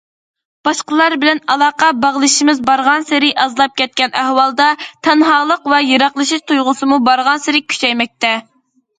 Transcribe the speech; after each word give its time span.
باشقىلار 0.67 1.13
بىلەن 1.23 1.39
ئالاقە 1.55 1.89
باغلىشىمىز 2.05 2.61
بارغانسېرى 2.69 3.27
ئازلاپ 3.43 3.75
كەتكەن 3.81 4.15
ئەھۋالدا، 4.21 4.69
تەنھالىق 5.09 5.67
ۋە 5.73 5.79
يىراقلىشىش 5.89 6.41
تۇيغۇسىمۇ 6.53 6.99
بارغانسېرى 7.09 7.63
كۈچەيمەكتە. 7.75 8.33